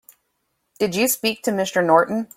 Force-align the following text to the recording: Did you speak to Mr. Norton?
Did 0.79 0.95
you 0.95 1.07
speak 1.07 1.43
to 1.43 1.51
Mr. 1.51 1.85
Norton? 1.85 2.29